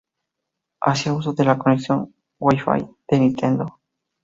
[0.81, 3.79] Hacía uso de la conexión Wi-Fi de Nintendo.